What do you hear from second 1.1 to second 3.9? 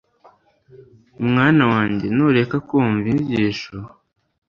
Mwana wanjye nureka kumva inyigisho